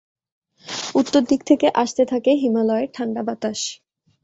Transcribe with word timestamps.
উত্তর 0.95 1.21
দিক 1.29 1.41
থেকে 1.49 1.67
আসতে 1.83 2.03
থাকে 2.05 2.31
হিমালয়ের 2.41 2.89
ঠান্ডা 2.95 3.21
বাতাস। 3.27 3.59